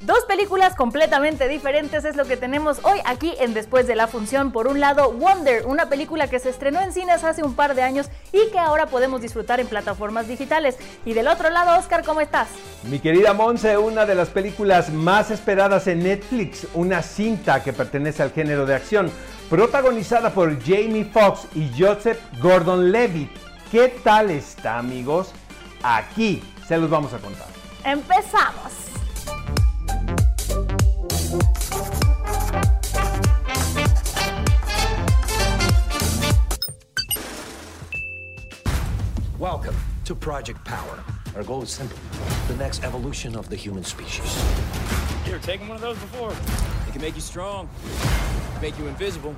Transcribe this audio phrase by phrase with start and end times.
[0.00, 4.50] Dos películas completamente diferentes es lo que tenemos hoy aquí en Después de la Función.
[4.50, 7.82] Por un lado, Wonder, una película que se estrenó en cines hace un par de
[7.82, 10.78] años y que ahora podemos disfrutar en plataformas digitales.
[11.04, 12.48] Y del otro lado, Oscar, ¿cómo estás?
[12.84, 18.22] Mi querida Monse, una de las películas más esperadas en Netflix, una cinta que pertenece
[18.22, 19.12] al género de acción,
[19.50, 23.36] protagonizada por Jamie Foxx y Joseph Gordon-Levitt.
[23.70, 25.32] ¿Qué tal está, amigos?
[25.82, 27.48] Aquí se los vamos a contar.
[27.84, 28.89] ¡Empezamos!
[40.30, 41.02] Project Power.
[41.34, 41.98] Our goal is simple
[42.46, 44.30] the next evolution of the human species.
[45.26, 46.30] You ever taken one of those before?
[46.86, 47.68] It can make you strong,
[48.62, 49.34] make you invisible.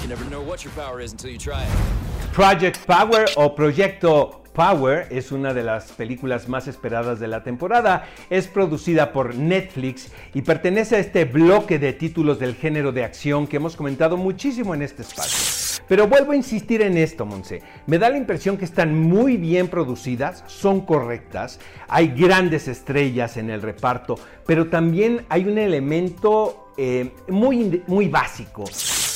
[0.00, 2.32] You never know what your power is until you try it.
[2.32, 8.06] Project Power o Proyecto Power es una de las películas más esperadas de la temporada.
[8.30, 13.48] Es producida por Netflix y pertenece a este bloque de títulos del género de acción
[13.48, 15.61] que hemos comentado muchísimo en este espacio.
[15.88, 17.62] Pero vuelvo a insistir en esto, Monse.
[17.86, 23.50] Me da la impresión que están muy bien producidas, son correctas, hay grandes estrellas en
[23.50, 28.64] el reparto, pero también hay un elemento eh, muy, muy básico.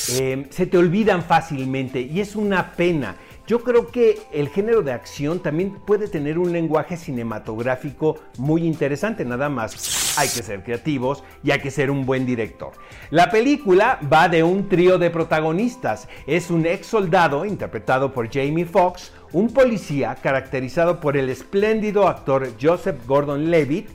[0.09, 3.15] Eh, se te olvidan fácilmente y es una pena.
[3.47, 9.23] Yo creo que el género de acción también puede tener un lenguaje cinematográfico muy interesante,
[9.23, 12.73] nada más hay que ser creativos y hay que ser un buen director.
[13.09, 16.09] La película va de un trío de protagonistas.
[16.25, 22.49] Es un ex soldado interpretado por Jamie Foxx, un policía caracterizado por el espléndido actor
[22.61, 23.87] Joseph Gordon-Levitt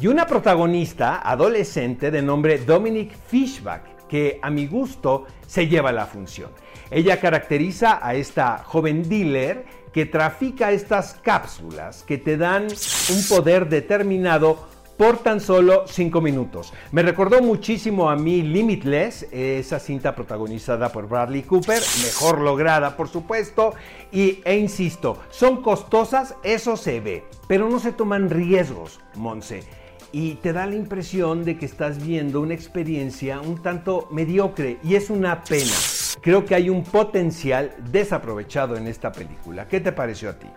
[0.00, 6.04] y una protagonista adolescente de nombre Dominic Fishback, que a mi gusto se lleva la
[6.04, 6.50] función.
[6.90, 13.70] Ella caracteriza a esta joven dealer que trafica estas cápsulas que te dan un poder
[13.70, 14.68] determinado
[14.98, 16.74] por tan solo 5 minutos.
[16.90, 23.08] Me recordó muchísimo a mí Limitless, esa cinta protagonizada por Bradley Cooper, mejor lograda por
[23.08, 23.72] supuesto,
[24.12, 29.81] y, e insisto, son costosas, eso se ve, pero no se toman riesgos, Monse.
[30.12, 34.94] Y te da la impresión de que estás viendo una experiencia un tanto mediocre y
[34.94, 35.72] es una pena.
[36.20, 39.66] Creo que hay un potencial desaprovechado en esta película.
[39.66, 40.48] ¿Qué te pareció a ti?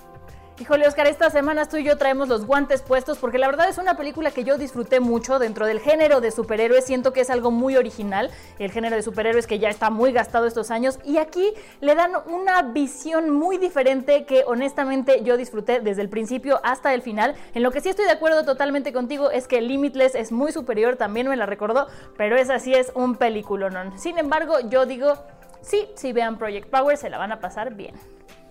[0.58, 3.78] Híjole, Oscar, estas semanas tú y yo traemos los guantes puestos porque la verdad es
[3.78, 6.86] una película que yo disfruté mucho dentro del género de superhéroes.
[6.86, 10.46] Siento que es algo muy original, el género de superhéroes que ya está muy gastado
[10.46, 10.98] estos años.
[11.04, 16.62] Y aquí le dan una visión muy diferente que honestamente yo disfruté desde el principio
[16.64, 17.36] hasta el final.
[17.54, 20.96] En lo que sí estoy de acuerdo totalmente contigo es que Limitless es muy superior,
[20.96, 24.00] también me la recordó, pero esa sí es un peliculón.
[24.00, 25.16] Sin embargo, yo digo,
[25.62, 27.94] sí, si vean Project Power se la van a pasar bien.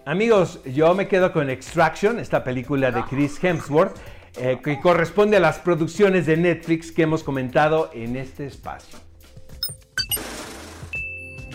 [0.07, 3.97] Amigos, yo me quedo con Extraction, esta película de Chris Hemsworth,
[4.37, 8.99] eh, que corresponde a las producciones de Netflix que hemos comentado en este espacio.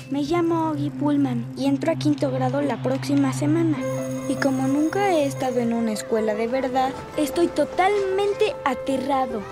[0.10, 3.78] Me llamo Oggy Pullman y entro a quinto grado la próxima semana.
[4.28, 9.44] Y como nunca he estado en una escuela de verdad, estoy totalmente aterrado.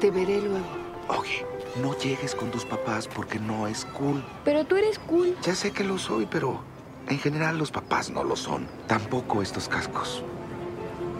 [0.00, 0.66] Te veré luego.
[1.08, 1.46] Oggy,
[1.80, 4.22] no llegues con tus papás porque no es cool.
[4.44, 5.34] Pero tú eres cool.
[5.40, 6.75] Ya sé que lo soy, pero
[7.08, 8.66] en general los papás no lo son.
[8.86, 10.22] Tampoco estos cascos.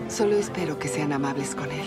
[0.08, 1.86] Solo espero que sean amables con él.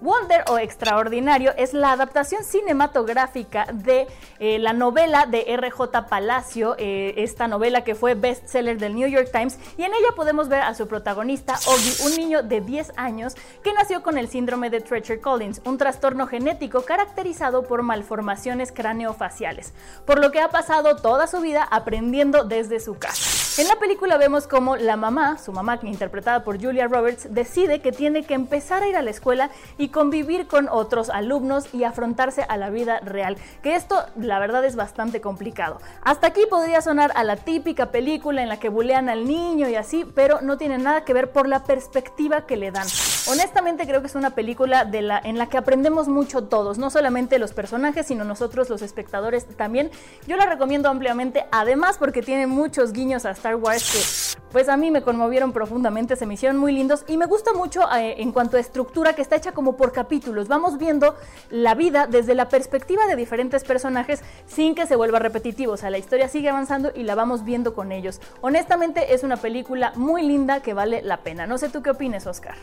[0.00, 4.06] Wonder o Extraordinario es la adaptación cinematográfica de
[4.38, 6.06] eh, la novela de R.J.
[6.06, 10.48] Palacio, eh, esta novela que fue bestseller del New York Times, y en ella podemos
[10.48, 14.70] ver a su protagonista, Oggy, un niño de 10 años que nació con el síndrome
[14.70, 19.72] de Treacher Collins, un trastorno genético caracterizado por malformaciones craneofaciales,
[20.04, 23.37] por lo que ha pasado toda su vida aprendiendo desde su casa.
[23.58, 27.90] En la película vemos como la mamá, su mamá interpretada por Julia Roberts, decide que
[27.90, 32.44] tiene que empezar a ir a la escuela y convivir con otros alumnos y afrontarse
[32.48, 35.80] a la vida real, que esto la verdad es bastante complicado.
[36.02, 39.74] Hasta aquí podría sonar a la típica película en la que bulean al niño y
[39.74, 42.86] así, pero no tiene nada que ver por la perspectiva que le dan.
[43.30, 46.88] Honestamente creo que es una película de la, en la que aprendemos mucho todos, no
[46.88, 49.90] solamente los personajes, sino nosotros los espectadores también.
[50.26, 54.78] Yo la recomiendo ampliamente, además porque tiene muchos guiños a Star Wars que pues a
[54.78, 58.32] mí me conmovieron profundamente, se me hicieron muy lindos y me gusta mucho eh, en
[58.32, 60.48] cuanto a estructura que está hecha como por capítulos.
[60.48, 61.14] Vamos viendo
[61.50, 65.90] la vida desde la perspectiva de diferentes personajes sin que se vuelva repetitivo, o sea,
[65.90, 68.22] la historia sigue avanzando y la vamos viendo con ellos.
[68.40, 71.46] Honestamente es una película muy linda que vale la pena.
[71.46, 72.56] No sé tú qué opines, Oscar.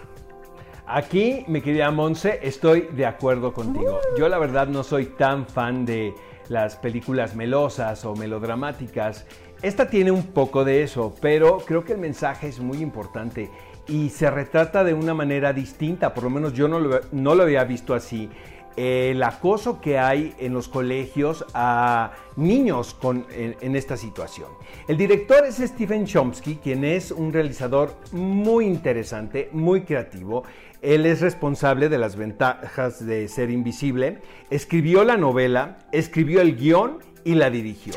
[0.88, 4.02] Aquí, mi querida Monse, estoy de acuerdo contigo.
[4.20, 6.14] Yo la verdad no soy tan fan de
[6.48, 9.26] las películas melosas o melodramáticas.
[9.64, 13.50] Esta tiene un poco de eso, pero creo que el mensaje es muy importante
[13.88, 17.42] y se retrata de una manera distinta, por lo menos yo no lo, no lo
[17.42, 18.30] había visto así
[18.78, 24.50] el acoso que hay en los colegios a niños con, en, esta situación.
[24.88, 30.44] El director es Stephen Chomsky, quien es un realizador muy interesante, muy creativo.
[30.82, 34.20] Él es responsable de las ventajas de ser invisible.
[34.50, 37.94] Escribió la novela, escribió el guion y la dirigió.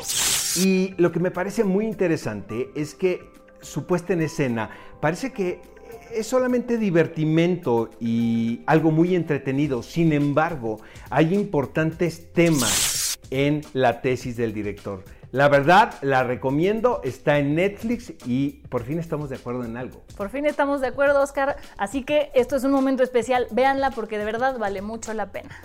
[0.55, 3.29] Y lo que me parece muy interesante es que
[3.61, 4.69] su puesta en escena
[5.01, 5.61] parece que
[6.13, 9.83] es solamente divertimento y algo muy entretenido.
[9.83, 10.79] Sin embargo,
[11.09, 15.03] hay importantes temas en la tesis del director.
[15.31, 20.03] La verdad, la recomiendo, está en Netflix y por fin estamos de acuerdo en algo.
[20.17, 21.57] Por fin estamos de acuerdo, Oscar.
[21.77, 25.55] Así que esto es un momento especial, véanla porque de verdad vale mucho la pena.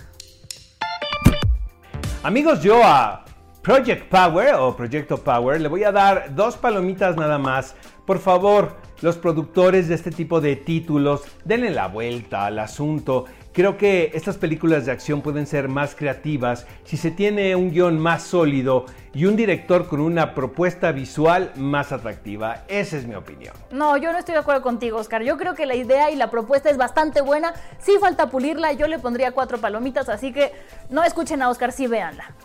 [2.21, 3.25] Amigos, yo a
[3.63, 7.75] Project Power o Proyecto Power le voy a dar dos palomitas nada más.
[8.05, 13.25] Por favor, los productores de este tipo de títulos, denle la vuelta al asunto.
[13.53, 17.97] Creo que estas películas de acción pueden ser más creativas si se tiene un guion
[17.97, 22.65] más sólido y un director con una propuesta visual más atractiva.
[22.67, 23.53] Esa es mi opinión.
[23.71, 25.23] No, yo no estoy de acuerdo contigo, Oscar.
[25.23, 27.53] Yo creo que la idea y la propuesta es bastante buena.
[27.79, 30.51] Sí falta pulirla, yo le pondría cuatro palomitas, así que
[30.89, 32.35] no escuchen a Oscar, sí véanla.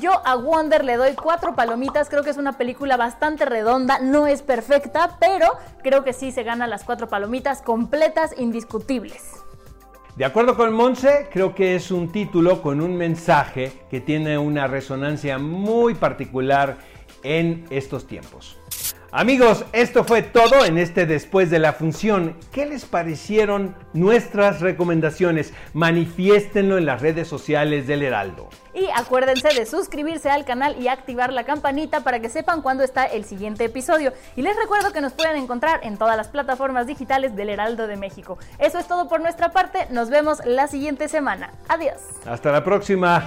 [0.00, 4.26] Yo a Wonder le doy cuatro palomitas, creo que es una película bastante redonda, no
[4.26, 5.46] es perfecta, pero
[5.82, 9.32] creo que sí se gana las cuatro palomitas completas, indiscutibles.
[10.16, 14.66] De acuerdo con Monse, creo que es un título con un mensaje que tiene una
[14.66, 16.78] resonancia muy particular
[17.22, 18.61] en estos tiempos.
[19.14, 22.34] Amigos, esto fue todo en este después de la función.
[22.50, 25.52] ¿Qué les parecieron nuestras recomendaciones?
[25.74, 28.48] Manifiéstenlo en las redes sociales del Heraldo.
[28.72, 33.04] Y acuérdense de suscribirse al canal y activar la campanita para que sepan cuándo está
[33.04, 34.14] el siguiente episodio.
[34.34, 37.98] Y les recuerdo que nos pueden encontrar en todas las plataformas digitales del Heraldo de
[37.98, 38.38] México.
[38.58, 39.88] Eso es todo por nuestra parte.
[39.90, 41.52] Nos vemos la siguiente semana.
[41.68, 42.00] Adiós.
[42.24, 43.26] Hasta la próxima.